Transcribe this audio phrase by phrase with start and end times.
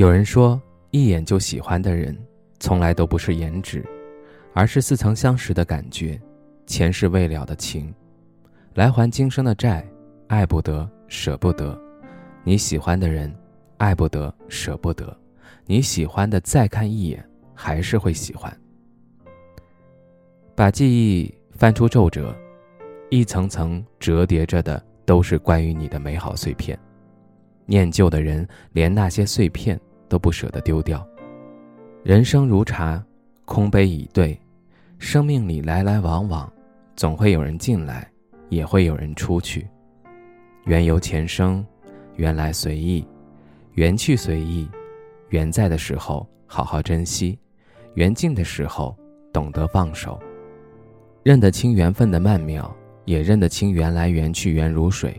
[0.00, 0.58] 有人说，
[0.92, 2.16] 一眼就喜欢的人，
[2.58, 3.84] 从来都不是颜值，
[4.54, 6.18] 而是似曾相识的感觉，
[6.64, 7.94] 前世未了的情，
[8.72, 9.86] 来还今生的债，
[10.28, 11.78] 爱不得，舍不得。
[12.44, 13.30] 你喜欢的人，
[13.76, 15.14] 爱不得，舍不得。
[15.66, 17.22] 你喜欢的，再看一眼，
[17.54, 18.50] 还是会喜欢。
[20.54, 22.34] 把记忆翻出皱褶，
[23.10, 26.78] 一层层折叠着的，都是关于你的美好碎片。
[27.66, 29.78] 念旧的人，连那些碎片。
[30.10, 31.06] 都不舍得丢掉。
[32.02, 33.02] 人生如茶，
[33.46, 34.38] 空杯以对。
[34.98, 36.52] 生命里来来往往，
[36.94, 38.06] 总会有人进来，
[38.50, 39.66] 也会有人出去。
[40.64, 41.64] 缘由前生，
[42.16, 43.06] 缘来随意，
[43.72, 44.68] 缘去随意。
[45.30, 47.38] 缘在的时候好好珍惜，
[47.94, 48.94] 缘尽的时候
[49.32, 50.20] 懂得放手。
[51.22, 52.70] 认得清缘分的曼妙，
[53.04, 55.18] 也认得清缘来缘去缘如水。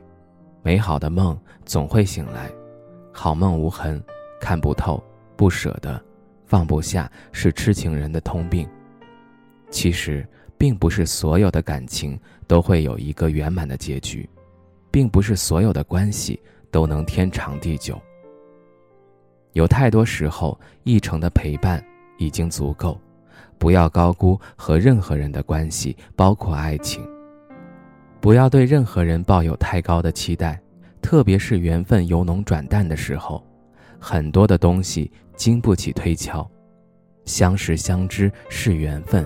[0.61, 2.51] 美好的梦总会醒来，
[3.11, 4.03] 好梦无痕。
[4.41, 5.01] 看不透，
[5.37, 6.03] 不舍得，
[6.45, 8.67] 放不下，是痴情人的通病。
[9.69, 14.27] 其实，并不是所有的感情都会有一个圆满的结局，
[14.89, 16.37] 并不是所有的关系
[16.71, 17.97] 都能天长地久。
[19.53, 21.81] 有太多时候，一程的陪伴
[22.17, 22.99] 已经足够。
[23.57, 27.07] 不要高估和任何人的关系，包括爱情。
[28.19, 30.59] 不要对任何人抱有太高的期待，
[31.01, 33.45] 特别是缘分由浓转淡的时候。
[34.03, 36.49] 很多的东西经不起推敲，
[37.23, 39.23] 相识相知是缘分，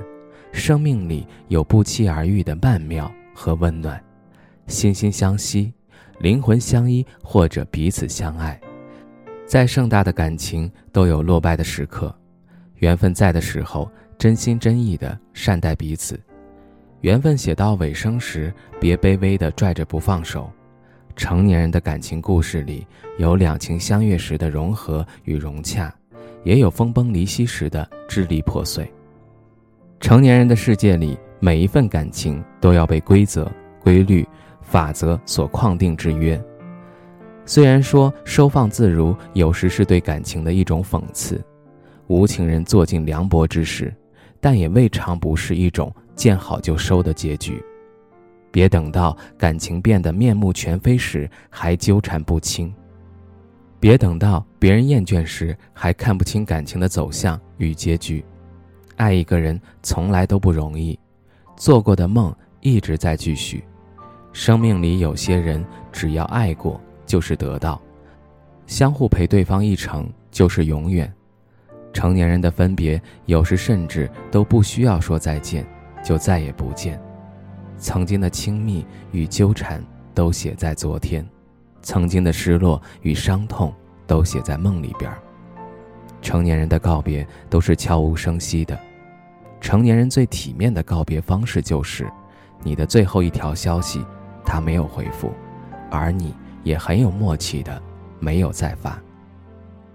[0.51, 4.03] 生命里有不期而遇的曼妙和温暖，
[4.67, 5.73] 心心相惜，
[6.19, 8.59] 灵魂相依，或者彼此相爱。
[9.45, 12.13] 再盛大的感情都有落败的时刻，
[12.75, 16.17] 缘分在的时候，真心真意的善待彼此；
[16.99, 20.51] 缘分写到尾声时，别卑微的拽着不放手。
[21.15, 22.85] 成年人的感情故事里，
[23.17, 25.93] 有两情相悦时的融合与融洽，
[26.43, 28.89] 也有分崩离析时的支离破碎。
[29.99, 33.49] 成年人的世界里，每一份感情都要被规则、
[33.81, 34.27] 规律、
[34.61, 36.39] 法则所框定制约。
[37.45, 41.41] 虽然说收放自如有时是对感情的一种讽刺，
[42.07, 43.93] 无情人做尽凉薄之事，
[44.41, 47.63] 但也未尝不是一种见好就收的结局。
[48.55, 52.73] 别等到感情变得面目全非时还纠缠不清，
[53.81, 58.23] 别等到别人厌倦时还看不清感情的走向与结局。
[58.95, 60.97] 爱一个人从来都不容易，
[61.57, 63.61] 做过的梦一直在继续。
[64.31, 65.61] 生命里有些人，
[65.91, 67.81] 只要爱过就是得到，
[68.67, 71.13] 相互陪对方一程就是永远。
[71.91, 75.67] 成年人的分别，有时甚至都不需要说再见，
[76.01, 76.97] 就再也不见。
[77.77, 81.27] 曾经的亲密与纠缠都写在昨天，
[81.81, 83.73] 曾经的失落与伤痛
[84.07, 85.11] 都写在梦里边。
[86.21, 88.79] 成年人的告别都是悄无声息的，
[89.61, 92.09] 成年人最体面的告别方式就是，
[92.63, 94.03] 你的最后一条消息
[94.43, 95.31] 他没有回复，
[95.91, 96.33] 而你
[96.63, 97.79] 也很有默契的
[98.19, 98.99] 没有再发，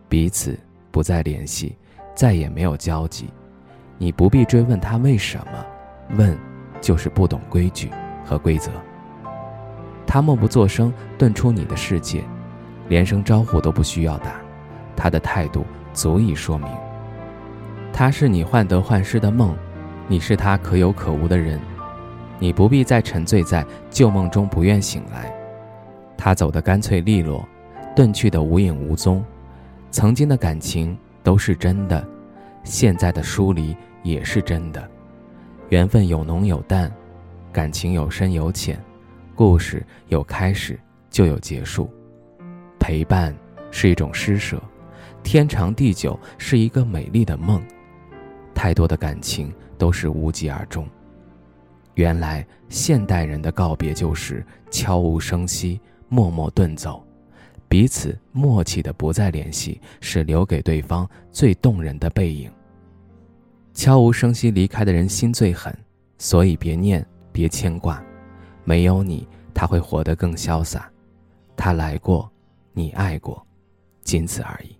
[0.08, 0.56] 彼此
[0.92, 1.76] 不再联系，
[2.14, 3.28] 再也没有交集，
[3.98, 5.66] 你不必追问他为什么，
[6.16, 6.49] 问。
[6.80, 7.90] 就是不懂规矩
[8.24, 8.70] 和规则。
[10.06, 12.24] 他默不作声，遁出你的世界，
[12.88, 14.40] 连声招呼都不需要打，
[14.96, 16.68] 他的态度足以说明。
[17.92, 19.56] 他是你患得患失的梦，
[20.08, 21.60] 你是他可有可无的人，
[22.38, 25.32] 你不必再沉醉在旧梦中不愿醒来。
[26.16, 27.46] 他走得干脆利落，
[27.94, 29.24] 遁去的无影无踪。
[29.90, 32.04] 曾经的感情都是真的，
[32.64, 34.88] 现在的疏离也是真的。
[35.70, 36.92] 缘分有浓有淡，
[37.52, 38.78] 感情有深有浅，
[39.36, 40.78] 故事有开始
[41.08, 41.88] 就有结束。
[42.80, 43.32] 陪伴
[43.70, 44.60] 是一种施舍，
[45.22, 47.62] 天长地久是一个美丽的梦。
[48.52, 50.84] 太多的感情都是无疾而终。
[51.94, 57.00] 原来现代人的告别就是悄无声息，默默遁走，
[57.68, 62.50] 彼此默契的不再联系，是留给对方最动人的背影。
[63.80, 65.74] 悄无声息离开的人心最狠，
[66.18, 68.04] 所以别念，别牵挂。
[68.62, 70.92] 没有你，他会活得更潇洒。
[71.56, 72.30] 他来过，
[72.74, 73.42] 你爱过，
[74.04, 74.76] 仅此而已。